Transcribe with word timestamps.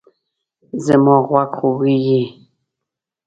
زما 0.85 1.15
غوږ 1.27 1.49
خوږیږي 1.57 2.21